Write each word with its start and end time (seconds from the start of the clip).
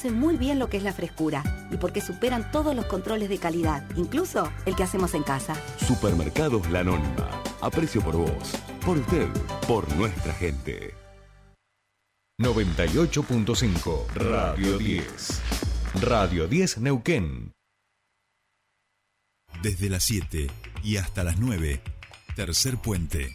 conocen 0.00 0.18
muy 0.18 0.36
bien 0.36 0.58
lo 0.58 0.70
que 0.70 0.78
es 0.78 0.82
la 0.82 0.92
frescura 0.94 1.42
y 1.70 1.76
porque 1.76 2.00
superan 2.00 2.50
todos 2.50 2.74
los 2.74 2.86
controles 2.86 3.28
de 3.28 3.38
calidad, 3.38 3.84
incluso 3.96 4.50
el 4.64 4.74
que 4.74 4.82
hacemos 4.82 5.12
en 5.14 5.22
casa. 5.22 5.54
Supermercados 5.78 6.70
La 6.70 6.80
Anónima. 6.80 7.28
Aprecio 7.60 8.00
por 8.00 8.16
vos, 8.16 8.54
por 8.84 8.96
usted, 8.96 9.28
por 9.68 9.94
nuestra 9.96 10.32
gente. 10.32 10.94
98.5 12.40 14.06
Radio 14.14 14.78
10. 14.78 15.42
Radio 16.00 16.48
10 16.48 16.78
Neuquén. 16.78 17.52
Desde 19.62 19.90
las 19.90 20.04
7 20.04 20.46
y 20.82 20.96
hasta 20.96 21.24
las 21.24 21.38
9. 21.38 21.82
Tercer 22.36 22.78
puente. 22.78 23.34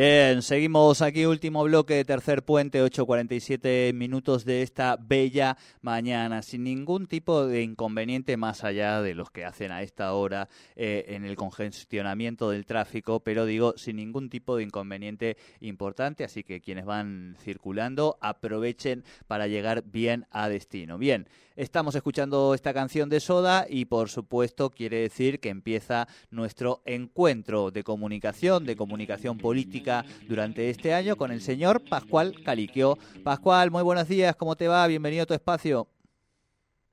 Bien, 0.00 0.42
seguimos 0.42 1.02
aquí, 1.02 1.26
último 1.26 1.64
bloque 1.64 1.94
de 1.94 2.04
tercer 2.04 2.44
puente, 2.44 2.80
8.47 2.84 3.92
minutos 3.92 4.44
de 4.44 4.62
esta 4.62 4.96
bella 4.96 5.56
mañana, 5.82 6.42
sin 6.42 6.62
ningún 6.62 7.08
tipo 7.08 7.44
de 7.44 7.62
inconveniente 7.62 8.36
más 8.36 8.62
allá 8.62 9.02
de 9.02 9.16
los 9.16 9.32
que 9.32 9.44
hacen 9.44 9.72
a 9.72 9.82
esta 9.82 10.12
hora 10.12 10.48
eh, 10.76 11.06
en 11.08 11.24
el 11.24 11.34
congestionamiento 11.34 12.48
del 12.50 12.64
tráfico, 12.64 13.18
pero 13.24 13.44
digo, 13.44 13.74
sin 13.76 13.96
ningún 13.96 14.30
tipo 14.30 14.54
de 14.54 14.62
inconveniente 14.62 15.36
importante, 15.58 16.22
así 16.22 16.44
que 16.44 16.60
quienes 16.60 16.84
van 16.84 17.36
circulando 17.42 18.18
aprovechen 18.20 19.02
para 19.26 19.48
llegar 19.48 19.82
bien 19.82 20.26
a 20.30 20.48
destino. 20.48 20.96
Bien, 20.96 21.26
estamos 21.56 21.96
escuchando 21.96 22.54
esta 22.54 22.72
canción 22.72 23.08
de 23.08 23.18
Soda 23.18 23.66
y 23.68 23.86
por 23.86 24.10
supuesto 24.10 24.70
quiere 24.70 25.00
decir 25.00 25.40
que 25.40 25.48
empieza 25.48 26.06
nuestro 26.30 26.82
encuentro 26.84 27.72
de 27.72 27.82
comunicación, 27.82 28.64
de 28.64 28.76
comunicación 28.76 29.38
política, 29.38 29.87
durante 30.28 30.70
este 30.70 30.92
año 30.92 31.16
con 31.16 31.32
el 31.32 31.40
señor 31.40 31.82
Pascual 31.88 32.34
Caliquio. 32.44 32.96
Pascual, 33.24 33.70
muy 33.70 33.82
buenos 33.82 34.06
días, 34.06 34.36
¿cómo 34.36 34.54
te 34.54 34.68
va? 34.68 34.86
Bienvenido 34.86 35.22
a 35.22 35.26
tu 35.26 35.34
espacio. 35.34 35.86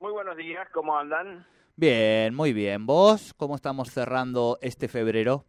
Muy 0.00 0.12
buenos 0.12 0.36
días, 0.36 0.68
¿cómo 0.72 0.96
andan? 0.96 1.46
Bien, 1.76 2.34
muy 2.34 2.52
bien. 2.52 2.86
¿Vos 2.86 3.34
cómo 3.34 3.54
estamos 3.54 3.90
cerrando 3.90 4.58
este 4.62 4.88
febrero? 4.88 5.44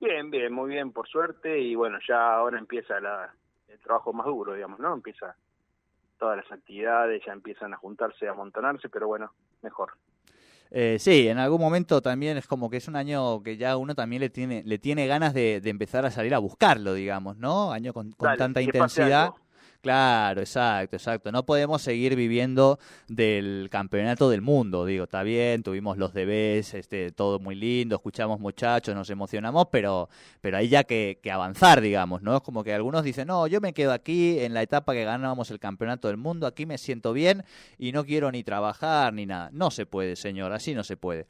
Bien, 0.00 0.30
bien, 0.30 0.52
muy 0.52 0.70
bien, 0.70 0.92
por 0.92 1.06
suerte. 1.08 1.58
Y 1.58 1.74
bueno, 1.74 1.98
ya 2.08 2.34
ahora 2.34 2.58
empieza 2.58 2.98
la, 3.00 3.34
el 3.68 3.78
trabajo 3.80 4.12
más 4.12 4.26
duro, 4.26 4.54
digamos, 4.54 4.78
¿no? 4.80 4.94
Empieza 4.94 5.36
todas 6.18 6.38
las 6.38 6.50
actividades, 6.50 7.22
ya 7.24 7.32
empiezan 7.32 7.74
a 7.74 7.76
juntarse, 7.76 8.26
a 8.26 8.30
amontonarse, 8.30 8.88
pero 8.88 9.06
bueno, 9.08 9.32
mejor. 9.62 9.92
Eh, 10.70 10.96
sí, 10.98 11.28
en 11.28 11.38
algún 11.38 11.60
momento 11.60 12.02
también 12.02 12.36
es 12.36 12.46
como 12.46 12.68
que 12.68 12.76
es 12.76 12.88
un 12.88 12.96
año 12.96 13.42
que 13.42 13.56
ya 13.56 13.76
uno 13.76 13.94
también 13.94 14.20
le 14.20 14.30
tiene, 14.30 14.62
le 14.64 14.78
tiene 14.78 15.06
ganas 15.06 15.32
de, 15.32 15.62
empezar 15.64 16.04
a 16.04 16.10
salir 16.10 16.34
a 16.34 16.38
buscarlo, 16.38 16.94
digamos, 16.94 17.36
¿no? 17.38 17.72
Año 17.72 17.92
con, 17.92 18.12
tanta 18.36 18.60
intensidad. 18.60 19.30
Claro, 19.80 20.40
exacto, 20.40 20.96
exacto. 20.96 21.30
No 21.30 21.46
podemos 21.46 21.82
seguir 21.82 22.16
viviendo 22.16 22.80
del 23.06 23.68
campeonato 23.70 24.28
del 24.28 24.42
mundo, 24.42 24.84
digo, 24.84 25.04
está 25.04 25.22
bien, 25.22 25.62
tuvimos 25.62 25.96
los 25.98 26.12
debes, 26.12 26.74
este, 26.74 27.12
todo 27.12 27.38
muy 27.38 27.54
lindo, 27.54 27.94
escuchamos 27.94 28.40
muchachos, 28.40 28.96
nos 28.96 29.08
emocionamos, 29.08 29.68
pero, 29.70 30.08
pero 30.40 30.56
hay 30.56 30.68
ya 30.68 30.82
que, 30.82 31.20
que, 31.22 31.30
avanzar, 31.30 31.80
digamos, 31.80 32.22
¿no? 32.22 32.36
Es 32.36 32.42
como 32.42 32.64
que 32.64 32.74
algunos 32.74 33.04
dicen, 33.04 33.28
no, 33.28 33.46
yo 33.46 33.60
me 33.60 33.72
quedo 33.72 33.92
aquí 33.92 34.40
en 34.40 34.52
la 34.52 34.62
etapa 34.62 34.94
que 34.94 35.04
ganábamos 35.04 35.52
el 35.52 35.60
campeonato 35.60 36.08
del 36.08 36.16
mundo, 36.16 36.48
aquí 36.48 36.66
me 36.66 36.76
siento 36.76 37.12
bien 37.12 37.44
y 37.78 37.92
no 37.92 38.04
quiero 38.04 38.32
ni 38.32 38.42
trabajar 38.42 39.12
ni 39.12 39.26
nada. 39.26 39.50
No 39.52 39.70
se 39.70 39.86
puede, 39.86 40.16
señor, 40.16 40.52
así 40.52 40.74
no 40.74 40.82
se 40.82 40.96
puede. 40.96 41.28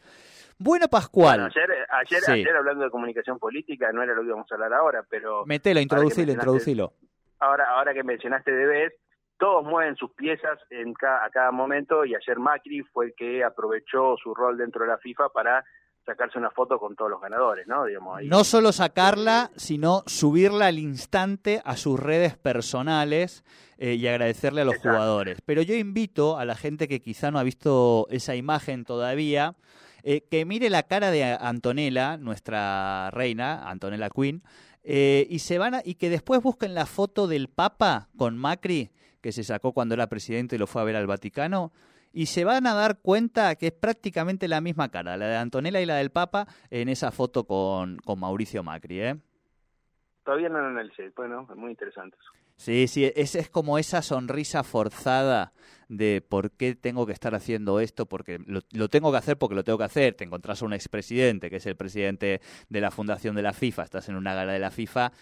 Bueno, 0.57 0.89
Pascual. 0.89 1.41
ayer, 1.45 1.71
ayer, 1.91 2.31
ayer 2.31 2.57
hablando 2.57 2.85
de 2.85 2.91
comunicación 2.91 3.39
política, 3.39 3.93
no 3.93 4.03
era 4.03 4.15
lo 4.15 4.23
que 4.23 4.29
íbamos 4.29 4.51
a 4.51 4.55
hablar 4.55 4.73
ahora, 4.73 5.05
pero... 5.09 5.45
Metelo, 5.45 5.81
introducilo, 5.81 6.33
introducilo 6.33 6.95
ahora, 7.41 7.71
ahora 7.71 7.95
que 7.95 8.03
mencionaste 8.03 8.51
Debes, 8.51 8.93
todos 9.39 9.65
mueven 9.65 9.97
sus 9.97 10.13
piezas 10.13 10.59
en 10.71 10.95
a 11.03 11.31
cada 11.31 11.53
momento 11.53 12.05
y 12.05 12.15
ayer 12.15 12.39
Macri 12.39 12.83
fue 12.83 13.07
el 13.07 13.15
que 13.17 13.45
aprovechó 13.45 14.17
su 14.23 14.35
rol 14.35 14.59
dentro 14.59 14.83
de 14.83 14.89
la 14.89 14.99
FIFA 14.99 15.29
para 15.31 15.65
sacarse 16.05 16.39
una 16.39 16.51
foto 16.51 16.79
con 16.79 16.97
todos 16.97 17.11
los 17.11 17.21
ganadores, 17.21 17.67
¿no? 17.67 17.85
Digamos, 17.85 18.23
No 18.25 18.43
solo 18.43 18.73
sacarla, 18.73 19.51
sino 19.57 20.03
subirla 20.07 20.67
al 20.67 20.79
instante 20.79 21.61
a 21.65 21.77
sus 21.77 22.01
redes 22.01 22.37
personales 22.37 23.45
eh, 23.77 23.95
y 23.95 24.07
agradecerle 24.09 24.63
a 24.63 24.65
los 24.65 24.79
jugadores. 24.79 25.39
Pero 25.45 25.61
yo 25.61 25.75
invito 25.75 26.39
a 26.39 26.47
la 26.47 26.57
gente 26.57 26.89
que 26.89 27.01
quizá 27.01 27.31
no 27.31 27.39
ha 27.39 27.43
visto 27.43 28.07
esa 28.11 28.35
imagen 28.35 28.85
todavía, 28.85 29.55
eh, 30.03 30.23
que 30.31 30.47
mire 30.47 30.71
la 30.71 30.85
cara 30.85 31.11
de 31.11 31.25
Antonella, 31.39 32.17
nuestra 32.17 33.11
reina, 33.11 33.69
Antonella 33.69 34.09
Quinn, 34.09 34.43
eh, 34.91 35.27
y 35.29 35.41
se 35.41 35.59
van 35.59 35.75
y 35.85 35.97
que 35.97 36.09
después 36.09 36.41
busquen 36.41 36.73
la 36.73 36.87
foto 36.87 37.27
del 37.27 37.49
Papa 37.49 38.09
con 38.17 38.39
Macri 38.39 38.91
que 39.21 39.33
se 39.33 39.45
sacó 39.45 39.75
cuando 39.75 39.95
era 39.95 40.07
presidente 40.07 40.57
y 40.57 40.59
lo 40.59 40.67
fue 40.67 40.81
a 40.81 40.85
ver 40.87 40.97
al 40.97 41.07
Vaticano 41.07 41.73
y 42.11 42.25
se 42.25 42.45
van 42.45 42.67
a 42.67 42.73
dar 42.73 42.99
cuenta 42.99 43.55
que 43.57 43.67
es 43.67 43.73
prácticamente 43.73 44.49
la 44.49 44.63
misma 44.63 44.89
cara, 44.89 45.19
la 45.19 45.27
de 45.27 45.37
Antonella 45.37 45.83
y 45.83 45.85
la 45.85 45.97
del 45.97 46.09
Papa 46.09 46.47
en 46.71 46.89
esa 46.89 47.11
foto 47.11 47.45
con, 47.45 47.99
con 47.99 48.19
Mauricio 48.19 48.63
Macri, 48.63 49.01
¿eh? 49.03 49.17
Todavía 50.25 50.49
no 50.49 50.59
lo 50.59 50.69
analicé, 50.69 51.13
bueno, 51.15 51.47
es 51.51 51.57
muy 51.57 51.73
interesante 51.73 52.17
eso. 52.19 52.33
Sí, 52.59 52.89
sí, 52.89 53.11
es, 53.15 53.37
es 53.37 53.49
como 53.49 53.79
esa 53.79 54.03
sonrisa 54.03 54.65
forzada 54.65 55.53
de 55.89 56.21
por 56.29 56.51
qué 56.51 56.75
tengo 56.75 57.07
que 57.07 57.13
estar 57.13 57.37
haciendo 57.37 57.79
esto, 57.79 58.07
porque 58.07 58.41
lo, 58.47 58.89
tengo 58.89 59.13
que 59.13 59.17
hacer 59.17 59.39
porque 59.39 59.55
lo 59.55 59.63
tengo 59.63 59.79
que 59.79 59.85
hacer. 59.85 60.15
Te 60.15 60.25
encontrás 60.25 60.61
a 60.61 60.65
un 60.65 60.73
expresidente, 60.73 61.51
que 61.51 61.57
es 61.57 61.67
el 61.67 61.77
presidente 61.77 62.41
de 62.69 62.81
la 62.81 62.91
fundación 62.91 63.37
de 63.37 63.43
la 63.43 63.53
FIFA, 63.53 63.85
estás 63.85 64.09
en 64.09 64.17
una 64.17 64.35
gala 64.35 64.53
de 64.53 64.59
la 64.59 64.73
FIFA 64.73 65.13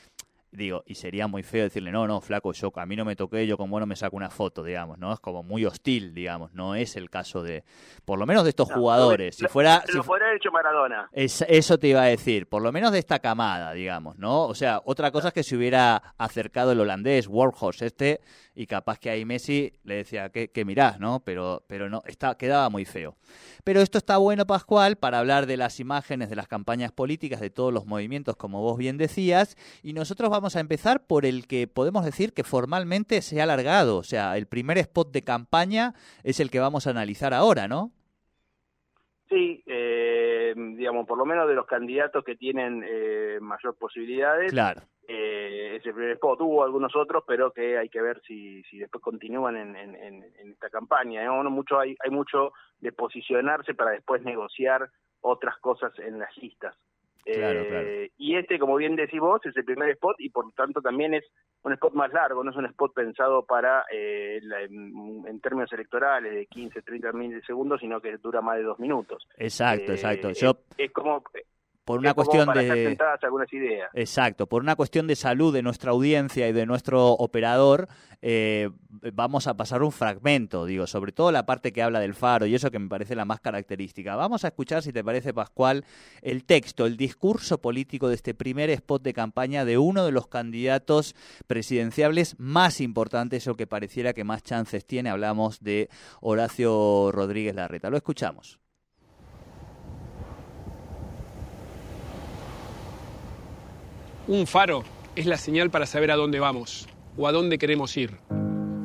digo, 0.50 0.82
y 0.86 0.94
sería 0.94 1.26
muy 1.26 1.42
feo 1.42 1.64
decirle, 1.64 1.90
no, 1.90 2.06
no, 2.06 2.20
flaco, 2.20 2.52
yo 2.52 2.72
a 2.74 2.86
mí 2.86 2.96
no 2.96 3.04
me 3.04 3.16
toqué, 3.16 3.46
yo 3.46 3.56
con 3.56 3.70
bueno 3.70 3.86
me 3.86 3.96
saco 3.96 4.16
una 4.16 4.30
foto, 4.30 4.62
digamos, 4.62 4.98
¿no? 4.98 5.12
Es 5.12 5.20
como 5.20 5.42
muy 5.42 5.64
hostil, 5.64 6.14
digamos, 6.14 6.52
no 6.52 6.74
es 6.74 6.96
el 6.96 7.10
caso 7.10 7.42
de, 7.42 7.64
por 8.04 8.18
lo 8.18 8.26
menos 8.26 8.44
de 8.44 8.50
estos 8.50 8.72
jugadores. 8.72 9.36
si 9.36 9.46
fuera... 9.48 9.82
Lo 9.88 10.02
si, 10.02 10.06
fuera 10.06 10.34
hecho 10.34 10.50
Maradona. 10.50 11.08
eso 11.12 11.78
te 11.78 11.88
iba 11.88 12.02
a 12.02 12.06
decir, 12.06 12.48
por 12.48 12.62
lo 12.62 12.72
menos 12.72 12.92
de 12.92 12.98
esta 12.98 13.18
camada, 13.18 13.72
digamos, 13.72 14.18
¿no? 14.18 14.44
O 14.44 14.54
sea, 14.54 14.80
otra 14.84 15.10
cosa 15.10 15.28
es 15.28 15.34
que 15.34 15.42
se 15.42 15.56
hubiera 15.56 16.14
acercado 16.18 16.72
el 16.72 16.80
holandés, 16.80 17.28
Warhorse, 17.28 17.86
este, 17.86 18.20
y 18.56 18.66
capaz 18.66 18.98
que 18.98 19.10
ahí 19.10 19.26
Messi 19.26 19.74
le 19.84 19.96
decía 19.96 20.30
que, 20.30 20.48
que 20.48 20.64
mirás, 20.64 20.98
¿no? 20.98 21.20
Pero, 21.20 21.62
pero 21.68 21.90
no, 21.90 22.02
está, 22.06 22.36
quedaba 22.38 22.70
muy 22.70 22.86
feo. 22.86 23.14
Pero 23.64 23.80
esto 23.82 23.98
está 23.98 24.16
bueno, 24.16 24.46
Pascual, 24.46 24.96
para 24.96 25.18
hablar 25.18 25.44
de 25.44 25.58
las 25.58 25.78
imágenes, 25.78 26.30
de 26.30 26.36
las 26.36 26.48
campañas 26.48 26.90
políticas, 26.90 27.40
de 27.40 27.50
todos 27.50 27.72
los 27.72 27.84
movimientos, 27.84 28.34
como 28.36 28.62
vos 28.62 28.78
bien 28.78 28.96
decías, 28.96 29.56
y 29.82 29.92
nosotros 29.92 30.30
vamos 30.30 30.56
a 30.56 30.60
empezar 30.60 31.06
por 31.06 31.26
el 31.26 31.46
que 31.46 31.66
podemos 31.68 32.02
decir 32.04 32.32
que 32.32 32.44
formalmente 32.44 33.20
se 33.20 33.40
ha 33.40 33.44
alargado, 33.44 33.98
o 33.98 34.02
sea, 34.02 34.38
el 34.38 34.46
primer 34.46 34.78
spot 34.78 35.12
de 35.12 35.22
campaña 35.22 35.92
es 36.24 36.40
el 36.40 36.50
que 36.50 36.58
vamos 36.58 36.86
a 36.86 36.90
analizar 36.90 37.34
ahora, 37.34 37.68
¿no? 37.68 37.92
Sí, 39.28 39.62
eh, 39.66 40.54
digamos, 40.56 41.06
por 41.06 41.18
lo 41.18 41.26
menos 41.26 41.46
de 41.46 41.54
los 41.54 41.66
candidatos 41.66 42.24
que 42.24 42.36
tienen 42.36 42.82
eh, 42.88 43.38
mayor 43.40 43.76
posibilidades. 43.76 44.50
Claro 44.50 44.82
ese 45.76 45.92
primer 45.92 46.12
spot. 46.12 46.40
Hubo 46.40 46.64
algunos 46.64 46.94
otros, 46.96 47.24
pero 47.26 47.52
que 47.52 47.78
hay 47.78 47.88
que 47.88 48.02
ver 48.02 48.20
si, 48.26 48.62
si 48.64 48.78
después 48.78 49.02
continúan 49.02 49.56
en, 49.56 49.76
en, 49.76 50.24
esta 50.50 50.70
campaña. 50.70 51.24
¿eh? 51.24 51.28
mucho, 51.28 51.78
hay, 51.78 51.96
hay 52.04 52.10
mucho 52.10 52.52
de 52.80 52.92
posicionarse 52.92 53.74
para 53.74 53.92
después 53.92 54.22
negociar 54.22 54.88
otras 55.20 55.58
cosas 55.58 55.92
en 55.98 56.18
las 56.18 56.36
listas. 56.38 56.74
Eh, 57.28 58.10
y 58.18 58.36
este, 58.36 58.56
como 58.56 58.76
bien 58.76 58.94
decís 58.94 59.18
vos, 59.18 59.44
es 59.44 59.56
el 59.56 59.64
primer 59.64 59.90
spot 59.90 60.14
y 60.20 60.30
por 60.30 60.44
lo 60.44 60.52
tanto 60.52 60.80
también 60.80 61.12
es 61.12 61.24
un 61.64 61.72
spot 61.72 61.92
más 61.94 62.12
largo, 62.12 62.44
no 62.44 62.52
es 62.52 62.56
un 62.56 62.66
spot 62.66 62.94
pensado 62.94 63.44
para 63.44 63.84
eh, 63.92 64.40
en, 64.40 65.40
términos 65.40 65.72
electorales 65.72 66.32
de 66.32 66.46
15, 66.46 66.82
30 66.82 67.12
mil 67.12 67.42
segundos, 67.44 67.80
sino 67.80 68.00
que 68.00 68.16
dura 68.18 68.40
más 68.40 68.58
de 68.58 68.62
dos 68.62 68.78
minutos. 68.78 69.26
Exacto, 69.36 69.90
exacto. 69.90 70.30
Yo... 70.30 70.56
es 70.78 70.92
como 70.92 71.24
por 71.86 72.00
una 72.00 72.12
cuestión 72.12 72.52
de 72.52 72.98
algunas 73.22 73.50
ideas. 73.52 73.90
exacto 73.94 74.46
por 74.46 74.60
una 74.60 74.76
cuestión 74.76 75.06
de 75.06 75.16
salud 75.16 75.54
de 75.54 75.62
nuestra 75.62 75.92
audiencia 75.92 76.46
y 76.48 76.52
de 76.52 76.66
nuestro 76.66 77.12
operador 77.12 77.88
eh, 78.20 78.68
vamos 79.14 79.46
a 79.46 79.56
pasar 79.56 79.82
un 79.82 79.92
fragmento 79.92 80.66
digo 80.66 80.86
sobre 80.86 81.12
todo 81.12 81.32
la 81.32 81.46
parte 81.46 81.72
que 81.72 81.82
habla 81.82 82.00
del 82.00 82.14
faro 82.14 82.44
y 82.44 82.54
eso 82.54 82.70
que 82.70 82.78
me 82.78 82.88
parece 82.88 83.14
la 83.14 83.24
más 83.24 83.40
característica. 83.40 84.16
Vamos 84.16 84.44
a 84.44 84.48
escuchar 84.48 84.82
si 84.82 84.92
te 84.92 85.04
parece 85.04 85.32
Pascual 85.32 85.84
el 86.22 86.44
texto 86.44 86.86
el 86.86 86.96
discurso 86.96 87.60
político 87.60 88.08
de 88.08 88.16
este 88.16 88.34
primer 88.34 88.70
spot 88.70 89.02
de 89.02 89.12
campaña 89.12 89.64
de 89.64 89.78
uno 89.78 90.04
de 90.04 90.12
los 90.12 90.26
candidatos 90.26 91.14
presidenciables 91.46 92.36
más 92.38 92.80
importantes 92.80 93.46
o 93.48 93.54
que 93.54 93.66
pareciera 93.66 94.12
que 94.12 94.24
más 94.24 94.42
chances 94.42 94.86
tiene. 94.86 95.10
Hablamos 95.10 95.60
de 95.60 95.88
Horacio 96.20 97.10
Rodríguez 97.12 97.54
Larreta. 97.54 97.90
Lo 97.90 97.96
escuchamos 97.96 98.58
Un 104.28 104.48
faro 104.48 104.82
es 105.14 105.26
la 105.26 105.36
señal 105.36 105.70
para 105.70 105.86
saber 105.86 106.10
a 106.10 106.16
dónde 106.16 106.40
vamos 106.40 106.88
o 107.16 107.28
a 107.28 107.32
dónde 107.32 107.58
queremos 107.58 107.96
ir. 107.96 108.18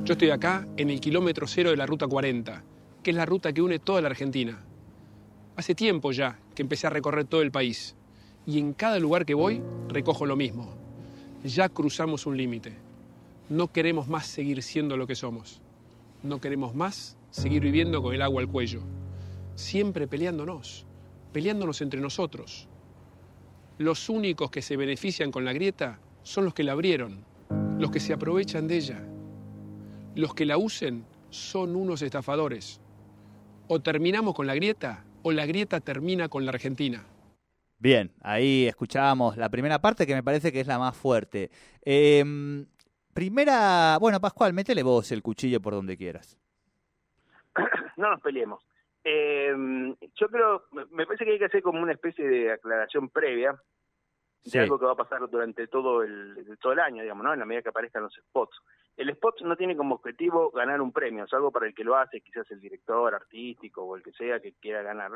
Yo 0.04 0.14
estoy 0.14 0.30
acá 0.30 0.68
en 0.78 0.92
el 0.92 1.02
kilómetro 1.02 1.48
cero 1.48 1.72
de 1.72 1.78
la 1.78 1.88
Ruta 1.88 2.06
40, 2.08 2.64
que 3.02 3.10
es 3.10 3.18
la 3.18 3.26
ruta 3.26 3.52
que 3.52 3.64
une 3.64 3.80
toda 3.80 4.02
la 4.02 4.10
Argentina. 4.10 4.64
Hace 5.56 5.74
tiempo 5.74 6.12
ya 6.12 6.38
que 6.54 6.62
empecé 6.62 6.86
a 6.86 6.92
recorrer 6.92 7.26
todo 7.26 7.42
el 7.42 7.50
país 7.50 7.96
y 8.46 8.60
en 8.60 8.74
cada 8.74 9.00
lugar 9.00 9.26
que 9.26 9.34
voy 9.34 9.64
recojo 9.88 10.28
lo 10.28 10.36
mismo. 10.36 10.76
Ya 11.44 11.70
cruzamos 11.70 12.28
un 12.28 12.38
límite. 12.38 12.74
No 13.50 13.72
queremos 13.72 14.08
más 14.08 14.28
seguir 14.28 14.62
siendo 14.62 14.96
lo 14.96 15.08
que 15.08 15.16
somos. 15.16 15.60
No 16.22 16.40
queremos 16.40 16.76
más 16.76 17.18
seguir 17.32 17.64
viviendo 17.64 18.04
con 18.04 18.14
el 18.14 18.22
agua 18.22 18.44
al 18.44 18.48
cuello. 18.48 18.84
Siempre 19.56 20.06
peleándonos, 20.06 20.86
peleándonos 21.34 21.82
entre 21.82 22.00
nosotros. 22.00 22.68
Los 23.81 24.10
únicos 24.10 24.51
que 24.51 24.62
se 24.62 24.78
benefician 24.78 25.31
con 25.31 25.44
la 25.44 25.54
grieta 25.54 25.98
son 26.22 26.45
los 26.45 26.54
que 26.54 26.63
la 26.63 26.74
abrieron, 26.74 27.25
los 27.80 27.89
que 27.89 28.00
se 28.00 28.13
aprovechan 28.13 28.68
de 28.68 28.78
ella. 28.78 29.01
Los 30.13 30.36
que 30.36 30.45
la 30.45 30.60
usen 30.60 31.04
son 31.31 31.75
unos 31.75 32.04
estafadores. 32.04 32.80
O 33.68 33.80
terminamos 33.80 34.36
con 34.36 34.45
la 34.45 34.54
grieta 34.54 35.04
o 35.24 35.31
la 35.31 35.48
grieta 35.48 35.80
termina 35.80 36.30
con 36.30 36.45
la 36.45 36.51
Argentina. 36.51 37.04
Bien, 37.80 38.12
ahí 38.22 38.68
escuchábamos 38.68 39.36
la 39.36 39.50
primera 39.50 39.81
parte 39.81 40.06
que 40.06 40.13
me 40.13 40.22
parece 40.22 40.51
que 40.51 40.60
es 40.60 40.68
la 40.68 40.77
más 40.77 40.95
fuerte. 40.95 41.50
Em, 41.81 42.68
primera, 43.16 43.98
bueno, 44.00 44.22
Pascual, 44.22 44.54
métele 44.54 44.84
vos 44.84 45.12
el 45.12 45.24
cuchillo 45.24 45.60
por 45.60 45.74
donde 45.74 45.98
quieras. 45.98 46.38
No 47.98 48.12
nos 48.12 48.22
peleemos. 48.22 48.63
Em, 49.03 49.95
yo 50.15 50.27
creo, 50.30 50.63
me 50.92 51.06
parece 51.06 51.25
que 51.25 51.31
hay 51.31 51.39
que 51.39 51.45
hacer 51.45 51.63
como 51.63 51.81
una 51.81 51.94
especie 51.94 52.27
de 52.27 52.51
aclaración 52.51 53.09
previa 53.09 53.59
de 54.44 54.59
algo 54.59 54.80
que 54.80 54.86
va 54.86 54.94
a 54.94 54.95
pasar 54.95 55.27
durante 55.30 55.68
todo 55.68 56.03
el, 56.03 56.57
todo 56.59 56.74
el 56.74 56.80
año, 56.80 57.01
digamos, 57.01 57.24
¿no? 57.24 57.33
En 57.33 57.39
la 57.39 57.45
medida 57.45 57.62
que 57.62 57.69
aparezcan 57.69 58.03
los 58.03 58.15
spots. 58.15 58.59
El 58.98 59.09
spot 59.09 59.42
no 59.42 59.56
tiene 59.56 59.75
como 59.75 59.95
objetivo 59.95 60.51
ganar 60.51 60.81
un 60.81 60.92
premio, 60.92 61.25
es 61.25 61.33
algo 61.33 61.51
para 61.51 61.68
el 61.68 61.74
que 61.74 61.83
lo 61.83 61.95
hace, 61.95 62.21
quizás 62.21 62.50
el 62.51 62.59
director 62.59 63.13
artístico 63.13 63.83
o 63.83 63.95
el 63.95 64.03
que 64.03 64.12
sea 64.12 64.39
que 64.39 64.53
quiera 64.53 64.81
ganar. 64.81 65.12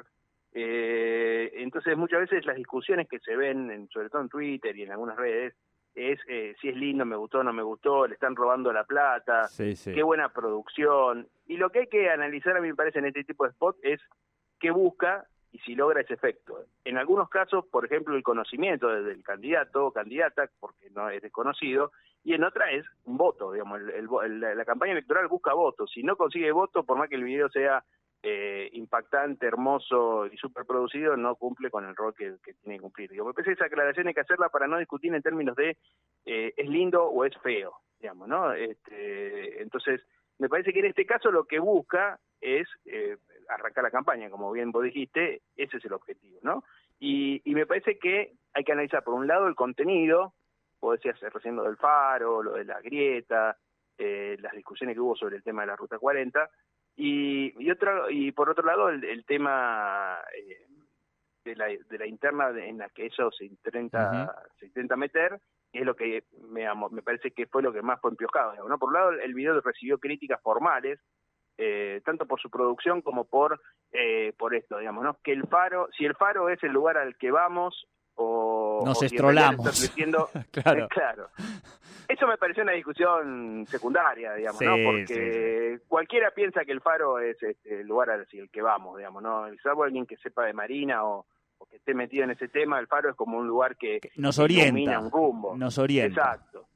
Eh, 0.53 1.51
entonces 1.55 1.97
muchas 1.97 2.21
veces 2.21 2.45
las 2.45 2.55
discusiones 2.55 3.09
que 3.09 3.19
se 3.19 3.35
ven, 3.35 3.89
sobre 3.91 4.09
todo 4.09 4.21
en 4.21 4.29
Twitter 4.29 4.75
y 4.77 4.83
en 4.83 4.91
algunas 4.91 5.17
redes, 5.17 5.53
es 5.95 6.19
eh, 6.27 6.55
si 6.61 6.69
es 6.69 6.75
lindo, 6.75 7.05
me 7.05 7.15
gustó, 7.15 7.43
no 7.43 7.53
me 7.53 7.63
gustó, 7.63 8.05
le 8.05 8.13
están 8.13 8.35
robando 8.35 8.71
la 8.71 8.83
plata, 8.83 9.49
qué 9.57 10.03
buena 10.03 10.29
producción. 10.29 11.27
Y 11.47 11.57
lo 11.57 11.69
que 11.69 11.79
hay 11.79 11.87
que 11.87 12.09
analizar, 12.09 12.55
a 12.55 12.61
mí 12.61 12.67
me 12.67 12.75
parece, 12.75 12.99
en 12.99 13.05
este 13.05 13.23
tipo 13.23 13.45
de 13.45 13.51
spot 13.51 13.77
es 13.81 14.01
qué 14.59 14.71
busca 14.71 15.25
y 15.51 15.59
si 15.59 15.73
logra 15.73 16.01
ese 16.01 16.13
efecto. 16.13 16.65
En 16.83 16.97
algunos 16.97 17.29
casos, 17.29 17.65
por 17.67 17.85
ejemplo, 17.85 18.15
el 18.15 18.23
conocimiento 18.23 18.89
del 18.89 19.23
candidato 19.23 19.85
o 19.85 19.91
candidata, 19.93 20.49
porque 20.59 20.89
no 20.89 21.09
es 21.09 21.21
desconocido, 21.21 21.93
y 22.25 22.33
en 22.33 22.43
otra 22.43 22.71
es 22.71 22.85
un 23.05 23.17
voto, 23.17 23.53
digamos, 23.53 23.79
la 23.81 24.65
campaña 24.65 24.91
electoral 24.91 25.27
busca 25.27 25.53
votos. 25.53 25.89
Si 25.93 26.03
no 26.03 26.17
consigue 26.17 26.51
votos, 26.51 26.85
por 26.85 26.97
más 26.97 27.07
que 27.07 27.15
el 27.15 27.23
video 27.23 27.49
sea 27.49 27.85
eh, 28.27 28.71
impactante, 28.73 29.45
hermoso 29.45 30.25
y 30.25 30.35
super 30.37 30.65
producido, 30.65 31.15
no 31.15 31.35
cumple 31.35 31.69
con 31.69 31.85
el 31.85 31.95
rol 31.95 32.15
que, 32.15 32.33
tiene 32.63 32.77
que 32.77 32.81
cumplir. 32.81 33.11
Digo, 33.11 33.23
me 33.23 33.33
parece 33.33 33.51
que 33.51 33.53
esa 33.53 33.65
aclaración 33.65 34.07
hay 34.07 34.15
que 34.15 34.21
hacerla 34.21 34.49
para 34.49 34.65
no 34.65 34.79
discutir 34.79 35.13
en 35.13 35.21
términos 35.21 35.55
de 35.55 35.77
eh, 36.25 36.51
es 36.57 36.67
lindo 36.67 37.05
o 37.05 37.23
es 37.23 37.37
feo, 37.43 37.75
digamos, 37.99 38.27
¿no? 38.27 38.51
Este, 38.51 39.61
entonces, 39.61 40.01
me 40.39 40.49
parece 40.49 40.73
que 40.73 40.79
en 40.79 40.87
este 40.87 41.05
caso 41.05 41.29
lo 41.29 41.43
que 41.43 41.59
busca 41.59 42.19
es 42.41 42.67
eh, 42.85 43.15
arrancar 43.47 43.83
la 43.83 43.91
campaña, 43.91 44.31
como 44.31 44.51
bien 44.51 44.71
vos 44.71 44.83
dijiste, 44.83 45.43
ese 45.55 45.77
es 45.77 45.85
el 45.85 45.93
objetivo, 45.93 46.39
¿no? 46.41 46.63
Y, 46.99 47.43
me 47.45 47.67
parece 47.67 47.99
que 47.99 48.33
hay 48.55 48.63
que 48.63 48.71
analizar, 48.71 49.03
por 49.03 49.13
un 49.13 49.27
lado, 49.27 49.47
el 49.47 49.53
contenido, 49.53 50.33
vos 50.81 50.97
decías 50.97 51.19
recién 51.31 51.55
lo 51.55 51.65
del 51.65 51.77
faro, 51.77 52.41
lo 52.41 52.53
de 52.53 52.65
la 52.65 52.81
grieta, 52.81 53.55
eh, 53.99 54.35
las 54.39 54.53
discusiones 54.53 54.95
que 54.95 55.01
hubo 55.01 55.15
sobre 55.15 55.35
el 55.35 55.43
tema 55.43 55.61
de 55.61 55.67
la 55.67 55.75
Ruta 55.75 55.99
40, 55.99 56.49
y, 56.95 57.53
y, 57.63 57.71
otro, 57.71 58.09
y 58.09 58.31
por 58.31 58.49
otro 58.49 58.65
lado, 58.65 58.89
el, 58.89 59.25
tema 59.25 60.17
eh, 60.35 60.65
de, 61.43 61.55
la, 61.55 61.65
de 61.67 61.97
la 61.97 62.07
interna 62.07 62.49
en 62.49 62.77
la 62.77 62.89
que 62.89 63.05
ellos 63.05 63.35
se 63.37 63.45
intenta, 63.45 64.33
se 64.59 64.67
intenta 64.67 64.95
meter, 64.95 65.39
es 65.73 65.85
lo 65.85 65.95
que 65.95 66.23
me, 66.49 66.65
me 66.91 67.01
parece 67.01 67.31
que 67.31 67.47
fue 67.47 67.61
lo 67.61 67.73
que 67.73 67.81
más 67.81 67.99
fue 67.99 68.11
empiojado. 68.11 68.67
¿no? 68.67 68.77
Por 68.77 68.89
un 68.89 68.93
lado, 68.93 69.11
el 69.11 69.33
video 69.33 69.59
recibió 69.59 69.97
críticas 69.97 70.41
formales, 70.41 70.99
eh, 71.57 72.01
tanto 72.05 72.25
por 72.25 72.39
su 72.41 72.49
producción 72.49 73.01
como 73.01 73.25
por 73.25 73.61
eh, 73.91 74.33
por 74.37 74.53
esto, 74.53 74.77
digamos, 74.77 75.03
¿no? 75.05 75.17
Que 75.23 75.31
el 75.31 75.47
faro, 75.47 75.87
si 75.97 76.03
el 76.03 76.15
faro 76.15 76.49
es 76.49 76.61
el 76.63 76.73
lugar 76.73 76.97
al 76.97 77.15
que 77.15 77.31
vamos 77.31 77.87
o 78.15 78.83
nos 78.85 79.01
estrolamos, 79.01 79.89
claro. 80.51 80.87
claro. 80.89 81.29
Eso 82.07 82.27
me 82.27 82.37
pareció 82.37 82.63
una 82.63 82.73
discusión 82.73 83.65
secundaria, 83.67 84.33
digamos, 84.33 84.61
¿no? 84.61 84.75
Porque 84.83 85.79
cualquiera 85.87 86.31
piensa 86.31 86.65
que 86.65 86.71
el 86.71 86.81
faro 86.81 87.19
es 87.19 87.41
este, 87.41 87.81
el 87.81 87.87
lugar 87.87 88.09
al 88.09 88.27
que 88.27 88.61
vamos, 88.61 88.97
digamos, 88.97 89.23
¿no? 89.23 89.45
Salvo 89.61 89.83
alguien 89.83 90.05
que 90.05 90.17
sepa 90.17 90.45
de 90.45 90.53
marina 90.53 91.05
o, 91.05 91.25
que 91.69 91.77
esté 91.77 91.95
metido 91.95 92.25
en 92.25 92.31
ese 92.31 92.47
tema, 92.47 92.77
el 92.79 92.85
faro 92.85 93.09
es 93.09 93.15
como 93.15 93.39
un 93.39 93.47
lugar 93.47 93.75
que, 93.75 93.99
nos 94.17 94.37
orienta, 94.37 94.99
un 94.99 95.09
rumbo. 95.09 95.57
Nos 95.57 95.77
orienta. 95.79 96.21
Exacto. 96.21 96.67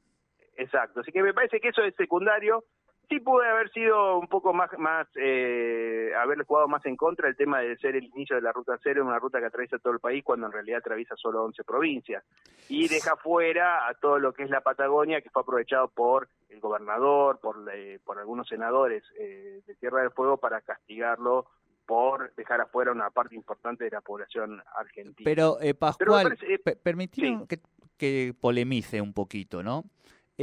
Exacto. 0.56 1.00
Así 1.00 1.12
que 1.12 1.22
me 1.22 1.32
parece 1.32 1.60
que 1.60 1.68
eso 1.68 1.82
es 1.82 1.94
secundario 1.94 2.64
sí 3.10 3.18
puede 3.18 3.50
haber 3.50 3.70
sido 3.72 4.18
un 4.18 4.28
poco 4.28 4.54
más, 4.54 4.70
más 4.78 5.06
eh, 5.16 6.12
haberle 6.16 6.44
jugado 6.44 6.68
más 6.68 6.86
en 6.86 6.96
contra 6.96 7.28
el 7.28 7.36
tema 7.36 7.60
de 7.60 7.76
ser 7.78 7.96
el 7.96 8.04
inicio 8.04 8.36
de 8.36 8.42
la 8.42 8.52
ruta 8.52 8.78
cero, 8.82 9.04
una 9.04 9.18
ruta 9.18 9.40
que 9.40 9.46
atraviesa 9.46 9.78
todo 9.78 9.92
el 9.92 9.98
país 9.98 10.22
cuando 10.24 10.46
en 10.46 10.52
realidad 10.52 10.78
atraviesa 10.78 11.16
solo 11.16 11.42
11 11.44 11.64
provincias 11.64 12.24
y 12.68 12.88
deja 12.88 13.16
fuera 13.16 13.88
a 13.88 13.94
todo 13.94 14.18
lo 14.20 14.32
que 14.32 14.44
es 14.44 14.50
la 14.50 14.60
Patagonia 14.60 15.20
que 15.20 15.30
fue 15.30 15.42
aprovechado 15.42 15.88
por 15.88 16.28
el 16.48 16.60
gobernador, 16.60 17.40
por, 17.40 17.56
por 18.04 18.18
algunos 18.18 18.48
senadores 18.48 19.02
eh, 19.18 19.60
de 19.66 19.74
Tierra 19.74 20.02
del 20.02 20.12
Fuego 20.12 20.36
para 20.36 20.60
castigarlo 20.60 21.46
por 21.86 22.32
dejar 22.36 22.60
afuera 22.60 22.92
una 22.92 23.10
parte 23.10 23.34
importante 23.34 23.82
de 23.82 23.90
la 23.90 24.00
población 24.00 24.62
argentina. 24.76 25.24
Pero, 25.24 25.60
eh, 25.60 25.74
Pascual, 25.74 26.38
que, 26.38 27.60
que 27.96 28.34
polemice 28.40 29.00
un 29.00 29.12
poquito, 29.12 29.64
¿no? 29.64 29.82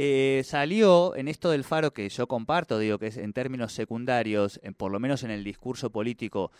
Eh, 0.00 0.42
salió 0.44 1.16
en 1.16 1.26
esto 1.26 1.50
del 1.50 1.64
faro 1.64 1.92
que 1.92 2.08
yo 2.08 2.28
comparto, 2.28 2.78
digo 2.78 3.00
que 3.00 3.08
es 3.08 3.16
en 3.16 3.32
términos 3.32 3.72
secundarios, 3.72 4.60
en, 4.62 4.72
por 4.72 4.92
lo 4.92 5.00
menos 5.00 5.24
en 5.24 5.32
el 5.32 5.42
discurso 5.42 5.90
político, 5.90 6.52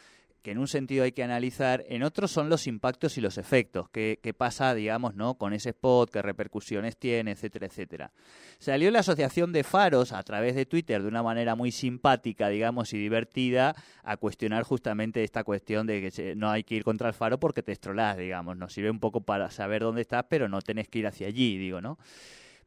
que 0.42 0.50
en 0.50 0.58
un 0.58 0.66
sentido 0.66 1.04
hay 1.04 1.12
que 1.12 1.22
analizar, 1.22 1.84
en 1.86 2.02
otros 2.02 2.32
son 2.32 2.48
los 2.48 2.66
impactos 2.66 3.16
y 3.16 3.20
los 3.20 3.38
efectos, 3.38 3.90
qué, 3.90 4.34
pasa, 4.36 4.74
digamos, 4.74 5.14
¿no? 5.14 5.38
con 5.38 5.52
ese 5.52 5.68
spot, 5.68 6.10
qué 6.10 6.20
repercusiones 6.20 6.96
tiene, 6.96 7.30
etcétera, 7.30 7.66
etcétera. 7.66 8.10
Salió 8.58 8.90
la 8.90 9.00
Asociación 9.00 9.52
de 9.52 9.62
Faros 9.62 10.10
a 10.12 10.22
través 10.24 10.56
de 10.56 10.66
Twitter 10.66 11.00
de 11.00 11.06
una 11.06 11.22
manera 11.22 11.54
muy 11.54 11.70
simpática, 11.70 12.48
digamos, 12.48 12.92
y 12.92 12.98
divertida, 12.98 13.76
a 14.02 14.16
cuestionar 14.16 14.64
justamente 14.64 15.22
esta 15.22 15.44
cuestión 15.44 15.86
de 15.86 16.10
que 16.10 16.34
no 16.34 16.50
hay 16.50 16.64
que 16.64 16.74
ir 16.74 16.82
contra 16.82 17.06
el 17.06 17.14
faro 17.14 17.38
porque 17.38 17.62
te 17.62 17.70
estrolás, 17.70 18.18
digamos, 18.18 18.56
nos 18.56 18.72
sirve 18.72 18.90
un 18.90 18.98
poco 18.98 19.20
para 19.20 19.48
saber 19.52 19.82
dónde 19.82 20.00
estás, 20.00 20.24
pero 20.28 20.48
no 20.48 20.60
tenés 20.60 20.88
que 20.88 20.98
ir 20.98 21.06
hacia 21.06 21.28
allí, 21.28 21.56
digo, 21.56 21.80
¿no? 21.80 21.98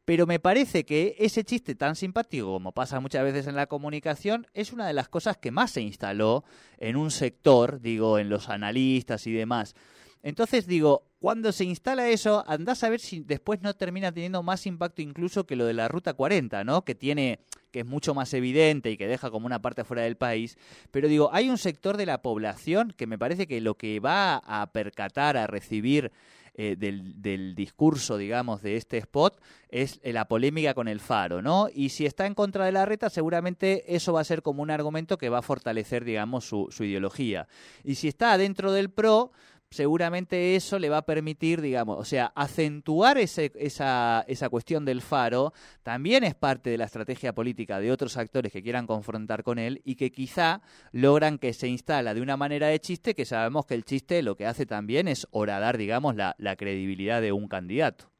Pero 0.04 0.26
me 0.26 0.40
parece 0.40 0.84
que 0.84 1.14
ese 1.18 1.44
chiste 1.44 1.76
tan 1.76 1.94
simpático 1.94 2.46
como 2.46 2.72
pasa 2.72 2.98
muchas 2.98 3.22
veces 3.22 3.46
en 3.46 3.54
la 3.54 3.66
comunicación 3.66 4.48
es 4.52 4.72
una 4.72 4.86
de 4.86 4.94
las 4.94 5.08
cosas 5.08 5.36
que 5.36 5.52
más 5.52 5.70
se 5.70 5.80
instaló 5.80 6.44
en 6.78 6.96
un 6.96 7.12
sector, 7.12 7.80
digo, 7.80 8.18
en 8.18 8.28
los 8.28 8.48
analistas 8.48 9.26
y 9.28 9.32
demás. 9.32 9.76
Entonces 10.24 10.66
digo, 10.66 11.04
cuando 11.18 11.52
se 11.52 11.64
instala 11.64 12.08
eso, 12.08 12.44
andás 12.48 12.82
a 12.84 12.90
ver 12.90 13.00
si 13.00 13.20
después 13.20 13.60
no 13.60 13.74
termina 13.74 14.12
teniendo 14.12 14.42
más 14.42 14.66
impacto 14.66 15.02
incluso 15.02 15.46
que 15.46 15.56
lo 15.56 15.66
de 15.66 15.74
la 15.74 15.88
Ruta 15.88 16.14
40, 16.14 16.64
¿no? 16.64 16.84
Que 16.84 16.94
tiene, 16.94 17.40
que 17.70 17.80
es 17.80 17.86
mucho 17.86 18.14
más 18.14 18.32
evidente 18.34 18.90
y 18.90 18.96
que 18.96 19.08
deja 19.08 19.30
como 19.30 19.46
una 19.46 19.62
parte 19.62 19.84
fuera 19.84 20.02
del 20.02 20.16
país. 20.16 20.58
Pero 20.90 21.08
digo, 21.08 21.30
hay 21.32 21.48
un 21.48 21.58
sector 21.58 21.96
de 21.96 22.06
la 22.06 22.22
población 22.22 22.92
que 22.96 23.06
me 23.06 23.18
parece 23.18 23.46
que 23.46 23.60
lo 23.60 23.76
que 23.76 23.98
va 24.00 24.36
a 24.36 24.72
percatar, 24.72 25.36
a 25.36 25.46
recibir 25.46 26.12
eh, 26.54 26.76
del, 26.78 27.22
del, 27.22 27.54
discurso, 27.54 28.18
digamos, 28.18 28.60
de 28.60 28.76
este 28.76 28.98
spot 28.98 29.40
es 29.70 30.00
eh, 30.02 30.12
la 30.12 30.28
polémica 30.28 30.74
con 30.74 30.86
el 30.86 31.00
faro, 31.00 31.40
¿no? 31.40 31.68
Y 31.72 31.88
si 31.88 32.04
está 32.04 32.26
en 32.26 32.34
contra 32.34 32.66
de 32.66 32.72
la 32.72 32.84
reta, 32.84 33.08
seguramente 33.08 33.96
eso 33.96 34.12
va 34.12 34.20
a 34.20 34.24
ser 34.24 34.42
como 34.42 34.62
un 34.62 34.70
argumento 34.70 35.16
que 35.16 35.30
va 35.30 35.38
a 35.38 35.42
fortalecer, 35.42 36.04
digamos, 36.04 36.44
su, 36.44 36.68
su 36.70 36.84
ideología. 36.84 37.48
Y 37.84 37.94
si 37.94 38.08
está 38.08 38.36
dentro 38.36 38.70
del 38.70 38.90
pro, 38.90 39.32
seguramente 39.72 40.54
eso 40.54 40.78
le 40.78 40.88
va 40.88 40.98
a 40.98 41.06
permitir, 41.06 41.60
digamos, 41.60 41.98
o 41.98 42.04
sea, 42.04 42.32
acentuar 42.34 43.18
ese, 43.18 43.52
esa, 43.56 44.24
esa 44.28 44.48
cuestión 44.48 44.84
del 44.84 45.00
faro 45.00 45.52
también 45.82 46.24
es 46.24 46.34
parte 46.34 46.70
de 46.70 46.78
la 46.78 46.84
estrategia 46.84 47.32
política 47.32 47.80
de 47.80 47.90
otros 47.90 48.16
actores 48.16 48.52
que 48.52 48.62
quieran 48.62 48.86
confrontar 48.86 49.42
con 49.42 49.58
él 49.58 49.80
y 49.84 49.96
que 49.96 50.10
quizá 50.10 50.60
logran 50.92 51.38
que 51.38 51.52
se 51.52 51.68
instala 51.68 52.14
de 52.14 52.22
una 52.22 52.36
manera 52.36 52.68
de 52.68 52.78
chiste 52.78 53.14
que 53.14 53.24
sabemos 53.24 53.66
que 53.66 53.74
el 53.74 53.84
chiste 53.84 54.22
lo 54.22 54.36
que 54.36 54.46
hace 54.46 54.66
también 54.66 55.08
es 55.08 55.26
horadar, 55.30 55.78
digamos, 55.78 56.16
la, 56.16 56.34
la 56.38 56.56
credibilidad 56.56 57.20
de 57.20 57.32
un 57.32 57.48
candidato. 57.48 58.12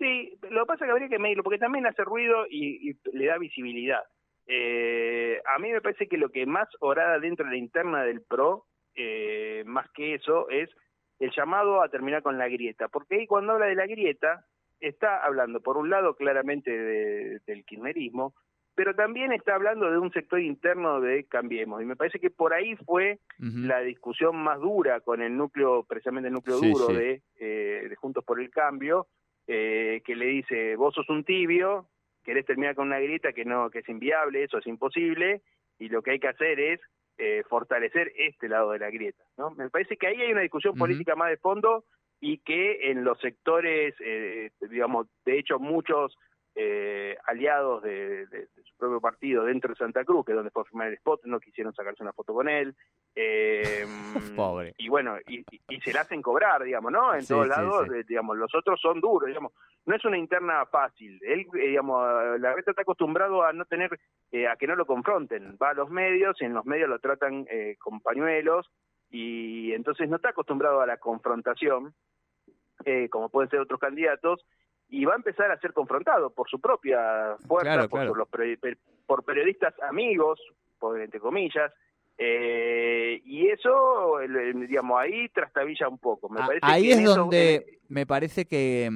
Sí, 0.00 0.38
lo 0.48 0.62
que 0.62 0.66
pasa 0.66 0.84
es 0.84 0.88
que 0.88 0.92
habría 0.92 1.08
que 1.10 1.18
medirlo, 1.18 1.42
porque 1.42 1.58
también 1.58 1.86
hace 1.86 2.02
ruido 2.04 2.46
y, 2.48 2.96
le 3.12 3.26
da 3.26 3.36
visibilidad. 3.36 4.00
Eh, 4.46 5.38
a 5.44 5.58
mí 5.58 5.70
me 5.70 5.82
parece 5.82 6.08
que 6.08 6.16
lo 6.16 6.30
que 6.30 6.46
más 6.46 6.68
orada 6.80 7.18
dentro 7.18 7.44
de 7.44 7.52
la 7.52 7.58
interna 7.58 8.02
del 8.02 8.22
PRO 8.22 8.64
eh, 9.02 9.64
más 9.64 9.90
que 9.92 10.14
eso, 10.14 10.48
es 10.50 10.68
el 11.18 11.30
llamado 11.34 11.82
a 11.82 11.88
terminar 11.88 12.22
con 12.22 12.36
la 12.36 12.48
grieta, 12.48 12.88
porque 12.88 13.16
ahí 13.16 13.26
cuando 13.26 13.52
habla 13.52 13.66
de 13.66 13.74
la 13.74 13.86
grieta 13.86 14.44
está 14.78 15.24
hablando, 15.24 15.60
por 15.60 15.76
un 15.76 15.88
lado, 15.88 16.14
claramente 16.16 16.70
del 16.70 17.64
kirchnerismo, 17.64 18.34
pero 18.74 18.94
también 18.94 19.32
está 19.32 19.54
hablando 19.54 19.90
de 19.90 19.98
un 19.98 20.10
sector 20.12 20.40
interno 20.40 21.00
de 21.00 21.24
Cambiemos. 21.24 21.82
Y 21.82 21.84
me 21.84 21.96
parece 21.96 22.18
que 22.18 22.30
por 22.30 22.54
ahí 22.54 22.76
fue 22.76 23.18
la 23.38 23.80
discusión 23.80 24.36
más 24.36 24.58
dura 24.60 25.00
con 25.00 25.20
el 25.20 25.36
núcleo, 25.36 25.84
precisamente 25.84 26.28
el 26.28 26.34
núcleo 26.34 26.58
duro 26.58 26.86
De, 26.86 27.22
eh, 27.38 27.86
de, 27.88 27.96
Juntos 27.96 28.24
por 28.24 28.40
el 28.40 28.50
Cambio, 28.50 29.06
eh, 29.46 30.00
que 30.04 30.16
le 30.16 30.26
dice, 30.26 30.76
vos 30.76 30.94
sos 30.94 31.08
un 31.10 31.24
tibio, 31.24 31.88
querés 32.24 32.46
terminar 32.46 32.74
con 32.74 32.86
una 32.86 33.00
grieta 33.00 33.32
que 33.32 33.44
no 33.44 33.68
que 33.70 33.80
es 33.80 33.88
inviable, 33.88 34.44
eso 34.44 34.58
es 34.58 34.66
imposible, 34.66 35.42
y 35.78 35.88
lo 35.88 36.02
que 36.02 36.12
hay 36.12 36.20
que 36.20 36.28
hacer 36.28 36.58
es 36.60 36.80
eh, 37.20 37.42
fortalecer 37.48 38.12
este 38.16 38.48
lado 38.48 38.72
de 38.72 38.78
la 38.78 38.90
grieta. 38.90 39.22
¿no? 39.36 39.50
Me 39.50 39.68
parece 39.68 39.96
que 39.96 40.06
ahí 40.06 40.20
hay 40.20 40.32
una 40.32 40.40
discusión 40.40 40.74
política 40.74 41.14
más 41.14 41.28
de 41.28 41.36
fondo 41.36 41.84
y 42.18 42.38
que 42.38 42.90
en 42.90 43.04
los 43.04 43.18
sectores, 43.20 43.94
eh, 44.00 44.50
digamos, 44.70 45.06
de 45.26 45.38
hecho 45.38 45.58
muchos 45.58 46.16
eh, 46.62 47.16
aliados 47.24 47.82
de, 47.82 48.26
su 48.64 48.76
propio 48.76 49.00
partido 49.00 49.44
dentro 49.44 49.70
de 49.70 49.76
Santa 49.76 50.04
Cruz, 50.04 50.26
que 50.26 50.32
es 50.32 50.36
donde 50.36 50.50
fue 50.50 50.64
firmar 50.66 50.88
el 50.88 50.94
spot, 50.94 51.22
no 51.24 51.40
quisieron 51.40 51.72
sacarse 51.72 52.02
una 52.02 52.12
foto 52.12 52.34
con 52.34 52.50
él. 52.50 52.74
Eh, 53.14 53.86
Pobre. 54.36 54.74
Y 54.76 54.90
bueno, 54.90 55.16
y, 55.26 55.42
se 55.80 55.92
la 55.94 56.02
hacen 56.02 56.20
cobrar, 56.20 56.62
digamos, 56.62 56.92
¿no? 56.92 57.14
En 57.14 57.26
todos 57.26 57.48
lados, 57.48 57.88
digamos, 58.06 58.36
los 58.36 58.54
otros 58.54 58.78
son 58.78 59.00
duros, 59.00 59.28
digamos. 59.28 59.52
No 59.86 59.96
es 59.96 60.04
una 60.04 60.18
interna 60.18 60.66
fácil. 60.66 61.18
Él, 61.22 61.46
eh, 61.54 61.68
digamos, 61.68 62.38
la 62.38 62.52
reta 62.52 62.72
está 62.72 62.82
acostumbrado 62.82 63.42
a 63.42 63.54
no 63.54 63.64
tener, 63.64 63.98
eh, 64.30 64.46
a 64.46 64.56
que 64.56 64.66
no 64.66 64.76
lo 64.76 64.84
confronten. 64.84 65.56
Va 65.60 65.70
a 65.70 65.74
los 65.74 65.88
medios 65.88 66.36
y 66.42 66.44
en 66.44 66.52
los 66.52 66.66
medios 66.66 66.90
lo 66.90 66.98
tratan 66.98 67.46
con 67.78 68.00
pañuelos 68.00 68.70
y 69.10 69.72
entonces 69.72 70.10
no 70.10 70.16
está 70.16 70.28
acostumbrado 70.30 70.82
a 70.82 70.86
la 70.86 70.98
confrontación, 70.98 71.94
como 73.08 73.30
pueden 73.30 73.48
ser 73.48 73.60
otros 73.60 73.80
candidatos 73.80 74.44
y 74.90 75.04
va 75.04 75.14
a 75.14 75.16
empezar 75.16 75.50
a 75.50 75.58
ser 75.60 75.72
confrontado 75.72 76.30
por 76.30 76.48
su 76.48 76.60
propia 76.60 77.36
fuerza, 77.46 77.88
por, 77.88 78.16
Los 78.16 78.28
por 79.06 79.24
periodistas 79.24 79.74
amigos, 79.82 80.40
por, 80.78 81.00
entre 81.00 81.20
comillas, 81.20 81.72
eh, 82.18 83.22
y 83.24 83.46
eso, 83.48 84.18
digamos, 84.54 85.00
ahí 85.00 85.28
trastabilla 85.30 85.88
un 85.88 85.98
poco. 85.98 86.28
Me 86.28 86.40
parece 86.40 86.60
ahí 86.62 86.90
es 86.90 87.02
donde 87.02 87.78
me 87.88 88.04
parece 88.04 88.46
que, 88.46 88.90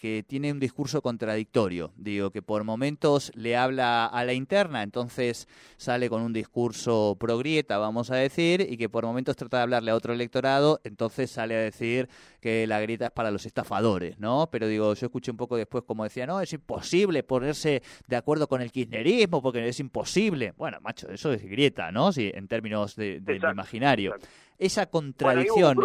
que 0.00 0.24
tiene 0.26 0.50
un 0.50 0.58
discurso 0.58 1.02
contradictorio. 1.02 1.92
Digo, 1.96 2.30
que 2.30 2.40
por 2.40 2.64
momentos 2.64 3.30
le 3.34 3.54
habla 3.54 4.06
a 4.06 4.24
la 4.24 4.32
interna, 4.32 4.82
entonces 4.82 5.46
sale 5.76 6.08
con 6.08 6.22
un 6.22 6.32
discurso 6.32 7.18
progrieta, 7.20 7.76
vamos 7.76 8.10
a 8.10 8.16
decir, 8.16 8.66
y 8.66 8.78
que 8.78 8.88
por 8.88 9.04
momentos 9.04 9.36
trata 9.36 9.58
de 9.58 9.64
hablarle 9.64 9.90
a 9.90 9.94
otro 9.94 10.14
electorado, 10.14 10.80
entonces 10.84 11.30
sale 11.30 11.54
a 11.54 11.60
decir 11.60 12.08
que 12.40 12.66
la 12.66 12.80
grieta 12.80 13.06
es 13.06 13.10
para 13.10 13.30
los 13.30 13.44
estafadores, 13.44 14.18
¿no? 14.18 14.48
Pero 14.50 14.68
digo, 14.68 14.94
yo 14.94 15.06
escuché 15.06 15.30
un 15.32 15.36
poco 15.36 15.56
después 15.56 15.84
como 15.84 16.04
decía, 16.04 16.26
no, 16.26 16.40
es 16.40 16.52
imposible 16.54 17.22
ponerse 17.22 17.82
de 18.08 18.16
acuerdo 18.16 18.48
con 18.48 18.62
el 18.62 18.72
kirchnerismo 18.72 19.42
porque 19.42 19.68
es 19.68 19.80
imposible. 19.80 20.54
Bueno, 20.56 20.78
macho, 20.80 21.10
eso 21.10 21.30
es 21.30 21.44
grieta, 21.44 21.92
¿no? 21.92 22.10
Sí, 22.10 22.30
en 22.34 22.48
términos 22.48 22.96
de, 22.96 23.20
imaginario. 23.52 24.14
Esa 24.58 24.86
contradicción... 24.86 25.76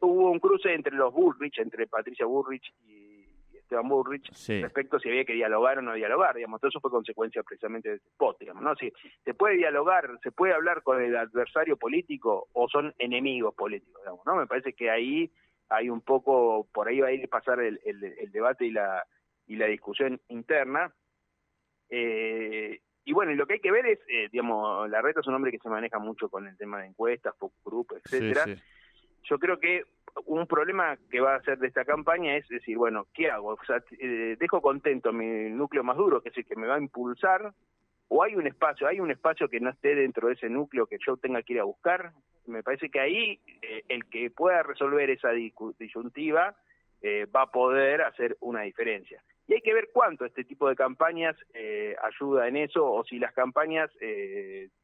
hubo, 0.00 0.30
un 0.30 0.38
cruce, 0.38 0.72
entre 0.74 0.94
los 0.94 1.12
Bullrich, 1.12 1.58
entre 1.58 1.86
Patricia 1.86 2.24
Bullrich 2.24 2.72
y 2.86 3.07
Esteban 3.68 3.88
Burrich 3.88 4.30
respecto 4.62 4.96
a 4.96 5.00
si 5.00 5.10
había 5.10 5.26
que 5.26 5.34
dialogar 5.34 5.78
o 5.78 5.82
no 5.82 5.92
dialogar, 5.92 6.34
digamos, 6.34 6.58
todo 6.58 6.70
eso 6.70 6.80
fue 6.80 6.90
consecuencia 6.90 7.42
precisamente 7.42 7.90
de 7.90 7.94
ese 7.96 8.08
spot, 8.08 8.38
digamos, 8.40 8.62
¿no? 8.62 8.74
Si 8.76 8.90
se 9.24 9.34
puede 9.34 9.56
dialogar, 9.56 10.18
se 10.22 10.32
puede 10.32 10.54
hablar 10.54 10.82
con 10.82 11.02
el 11.02 11.14
adversario 11.14 11.76
político 11.76 12.48
o 12.54 12.68
son 12.68 12.94
enemigos 12.98 13.54
políticos, 13.54 14.00
digamos, 14.02 14.24
¿no? 14.24 14.36
Me 14.36 14.46
parece 14.46 14.72
que 14.72 14.90
ahí 14.90 15.30
hay 15.68 15.90
un 15.90 16.00
poco, 16.00 16.66
por 16.72 16.88
ahí 16.88 17.00
va 17.00 17.08
a 17.08 17.12
ir 17.12 17.24
a 17.24 17.28
pasar 17.28 17.60
el, 17.60 17.78
el, 17.84 18.32
debate 18.32 18.64
y 18.64 18.70
la, 18.70 19.04
y 19.46 19.56
la 19.56 19.66
discusión 19.66 20.18
interna. 20.28 20.90
Eh, 21.90 22.80
y 23.04 23.12
bueno, 23.12 23.34
lo 23.34 23.46
que 23.46 23.54
hay 23.54 23.60
que 23.60 23.70
ver 23.70 23.84
es, 23.84 23.98
eh, 24.08 24.28
digamos, 24.32 24.88
la 24.88 25.02
reta 25.02 25.20
es 25.20 25.26
un 25.26 25.34
hombre 25.34 25.50
que 25.50 25.58
se 25.58 25.68
maneja 25.68 25.98
mucho 25.98 26.30
con 26.30 26.46
el 26.46 26.56
tema 26.56 26.80
de 26.80 26.86
encuestas, 26.86 27.34
focus 27.38 27.64
group, 27.64 28.00
etcétera. 28.02 28.46
Yo 29.24 29.38
creo 29.38 29.60
que 29.60 29.84
un 30.26 30.46
problema 30.46 30.96
que 31.10 31.20
va 31.20 31.34
a 31.34 31.38
hacer 31.38 31.58
de 31.58 31.68
esta 31.68 31.84
campaña 31.84 32.36
es 32.36 32.48
decir, 32.48 32.76
bueno, 32.76 33.06
¿qué 33.14 33.30
hago? 33.30 33.54
O 33.54 33.64
sea, 33.64 33.82
eh, 33.98 34.36
dejo 34.38 34.60
contento 34.60 35.12
mi 35.12 35.50
núcleo 35.50 35.84
más 35.84 35.96
duro, 35.96 36.20
que 36.20 36.30
es 36.30 36.36
el 36.38 36.46
que 36.46 36.56
me 36.56 36.66
va 36.66 36.76
a 36.76 36.80
impulsar, 36.80 37.52
o 38.08 38.22
hay 38.22 38.34
un 38.34 38.46
espacio, 38.46 38.86
hay 38.86 39.00
un 39.00 39.10
espacio 39.10 39.48
que 39.48 39.60
no 39.60 39.70
esté 39.70 39.94
dentro 39.94 40.28
de 40.28 40.34
ese 40.34 40.48
núcleo 40.48 40.86
que 40.86 40.98
yo 41.04 41.16
tenga 41.16 41.42
que 41.42 41.54
ir 41.54 41.60
a 41.60 41.64
buscar. 41.64 42.12
Me 42.46 42.62
parece 42.62 42.88
que 42.88 43.00
ahí 43.00 43.40
eh, 43.62 43.82
el 43.88 44.06
que 44.06 44.30
pueda 44.30 44.62
resolver 44.62 45.10
esa 45.10 45.30
disyuntiva 45.30 46.56
eh, 47.02 47.26
va 47.26 47.42
a 47.42 47.50
poder 47.50 48.02
hacer 48.02 48.36
una 48.40 48.62
diferencia. 48.62 49.22
Y 49.46 49.54
hay 49.54 49.60
que 49.60 49.74
ver 49.74 49.90
cuánto 49.92 50.24
este 50.24 50.44
tipo 50.44 50.68
de 50.68 50.76
campañas 50.76 51.34
ayuda 52.02 52.48
en 52.48 52.56
eso, 52.56 52.84
o 52.84 53.02
si 53.04 53.18
las 53.18 53.32
campañas 53.32 53.90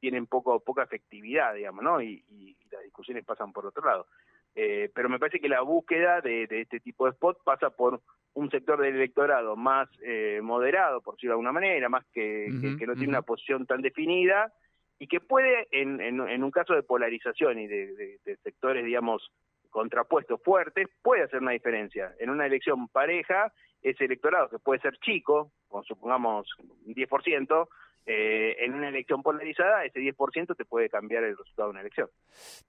tienen 0.00 0.26
poco 0.26 0.58
poca 0.60 0.84
efectividad, 0.84 1.52
digamos, 1.52 1.84
¿no? 1.84 2.00
y 2.00 2.56
las 2.70 2.82
discusiones 2.82 3.26
pasan 3.26 3.52
por 3.52 3.66
otro 3.66 3.84
lado. 3.84 4.06
Eh, 4.56 4.90
pero 4.94 5.08
me 5.08 5.18
parece 5.18 5.40
que 5.40 5.48
la 5.48 5.62
búsqueda 5.62 6.20
de, 6.20 6.46
este 6.50 6.78
tipo 6.78 7.06
de 7.06 7.12
spot 7.12 7.38
pasa 7.44 7.70
por 7.70 8.00
un 8.34 8.50
sector 8.50 8.80
del 8.80 8.94
electorado 8.94 9.56
más 9.56 9.88
eh, 10.02 10.40
moderado, 10.42 11.00
por 11.00 11.14
decirlo 11.14 11.32
de 11.32 11.34
alguna 11.34 11.52
manera, 11.52 11.88
más 11.88 12.04
que, 12.12 12.46
que, 12.78 12.86
no 12.86 12.94
tiene 12.94 13.08
una 13.08 13.22
posición 13.22 13.66
tan 13.66 13.82
definida 13.82 14.52
y 14.98 15.08
que 15.08 15.20
puede, 15.20 15.66
en, 15.72 16.00
en, 16.00 16.44
un 16.44 16.50
caso 16.50 16.74
de 16.74 16.82
polarización 16.84 17.58
y 17.58 17.66
de, 17.66 18.18
sectores, 18.42 18.84
digamos, 18.84 19.28
contrapuestos 19.70 20.40
fuertes, 20.42 20.88
puede 21.02 21.24
hacer 21.24 21.40
una 21.40 21.50
diferencia. 21.50 22.14
En 22.20 22.30
una 22.30 22.46
elección 22.46 22.88
pareja, 22.88 23.52
ese 23.82 24.04
electorado 24.04 24.48
que 24.48 24.60
puede 24.60 24.80
ser 24.80 24.96
chico, 24.98 25.50
con 25.68 25.82
supongamos 25.84 26.48
un 26.86 26.94
10%, 26.94 27.68
eh, 28.06 28.56
en 28.60 28.74
una 28.74 28.88
elección 28.88 29.22
polarizada, 29.22 29.84
ese 29.84 30.00
10% 30.00 30.56
te 30.56 30.64
puede 30.64 30.88
cambiar 30.88 31.24
el 31.24 31.36
resultado 31.36 31.68
de 31.68 31.70
una 31.70 31.80
elección. 31.80 32.08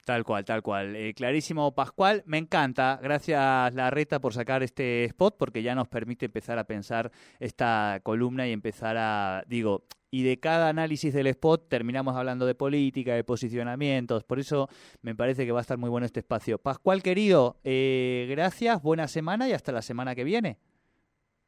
Tal 0.06 0.24
cual, 0.24 0.46
tal 0.46 0.62
cual. 0.62 0.96
Eh, 0.96 1.14
clarísimo, 1.14 1.76
Pascual. 1.76 2.24
Me 2.26 2.38
encanta. 2.38 3.00
Gracias, 3.02 3.74
Larreta, 3.74 4.20
por 4.20 4.34
sacar 4.34 4.64
este 4.64 5.04
spot, 5.06 5.36
porque 5.38 5.62
ya 5.62 5.76
nos 5.76 5.88
permite 5.88 6.28
empezar 6.28 6.58
a 6.58 6.64
pensar 6.64 7.12
esta 7.40 8.00
columna 8.04 8.48
y 8.48 8.54
empezar 8.54 8.96
a, 8.98 9.44
digo, 9.48 9.84
y 10.16 10.24
de 10.24 10.40
cada 10.40 10.70
análisis 10.70 11.14
del 11.14 11.28
spot 11.28 11.68
terminamos 11.68 12.16
hablando 12.16 12.46
de 12.46 12.56
política, 12.56 13.16
de 13.16 13.26
posicionamientos. 13.26 14.24
Por 14.24 14.40
eso 14.40 14.70
me 15.02 15.14
parece 15.14 15.46
que 15.46 15.52
va 15.52 15.60
a 15.60 15.62
estar 15.62 15.78
muy 15.78 15.90
bueno 15.90 16.06
este 16.06 16.22
espacio. 16.22 16.58
Pascual, 16.58 17.04
querido, 17.04 17.58
eh, 17.66 18.26
gracias, 18.30 18.82
buena 18.82 19.10
semana 19.10 19.50
y 19.50 19.52
hasta 19.52 19.74
la 19.74 19.82
semana 19.82 20.16
que 20.16 20.24
viene. 20.24 20.58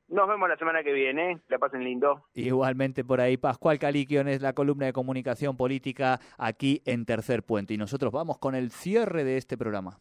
Nos 0.09 0.27
vemos 0.27 0.47
la 0.47 0.55
semana 0.57 0.83
que 0.83 0.93
viene. 0.93 1.41
La 1.49 1.59
pasen 1.59 1.83
lindo. 1.83 2.23
Igualmente 2.33 3.03
por 3.03 3.19
ahí, 3.19 3.35
Pascual 3.35 3.77
Caliquion 3.77 4.27
es 4.27 4.41
la 4.41 4.53
columna 4.53 4.85
de 4.85 4.93
comunicación 4.93 5.57
política 5.57 6.19
aquí 6.37 6.81
en 6.85 7.05
Tercer 7.05 7.43
Puente. 7.43 7.73
Y 7.73 7.77
nosotros 7.77 8.11
vamos 8.13 8.37
con 8.37 8.55
el 8.55 8.71
cierre 8.71 9.23
de 9.25 9.37
este 9.37 9.57
programa. 9.57 9.99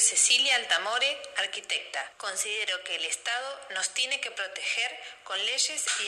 Cecilia 0.00 0.56
Altamore, 0.56 1.18
arquitecta. 1.38 2.12
Considero 2.16 2.82
que 2.84 2.96
el 2.96 3.04
Estado 3.04 3.60
nos 3.70 3.90
tiene 3.90 4.20
que 4.20 4.30
proteger 4.30 5.00
con 5.24 5.38
leyes 5.46 5.84
y 6.00 6.04